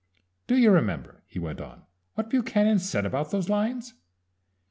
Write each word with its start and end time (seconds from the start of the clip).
"Do 0.47 0.55
you 0.57 0.71
remember," 0.71 1.21
he 1.27 1.37
went 1.37 1.61
on, 1.61 1.83
"what 2.15 2.31
Buchanan 2.31 2.79
said 2.79 3.05
about 3.05 3.29
those 3.29 3.49
lines? 3.49 3.93